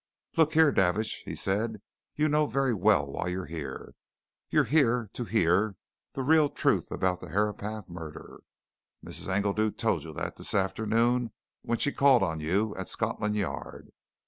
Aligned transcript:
"Look 0.35 0.53
here, 0.53 0.71
Davidge!" 0.71 1.17
he 1.25 1.35
said. 1.35 1.79
"You 2.15 2.27
know 2.27 2.47
very 2.47 2.73
well 2.73 3.05
why 3.05 3.27
you're 3.27 3.45
here 3.45 3.93
you're 4.49 4.63
here 4.63 5.11
to 5.13 5.25
hear 5.25 5.75
the 6.13 6.23
real 6.23 6.49
truth 6.49 6.89
about 6.89 7.19
the 7.19 7.29
Herapath 7.29 7.87
murder! 7.87 8.41
Mrs. 9.05 9.27
Engledew 9.27 9.69
told 9.77 10.01
you 10.01 10.11
that 10.13 10.37
this 10.37 10.55
afternoon, 10.55 11.33
when 11.61 11.77
she 11.77 11.91
called 11.91 12.23
on 12.23 12.39
you 12.39 12.75
at 12.77 12.89
Scotland 12.89 13.35
Yard. 13.35 13.91